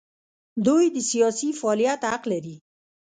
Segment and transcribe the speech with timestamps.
[0.65, 2.55] دوی د سیاسي فعالیت حق لري.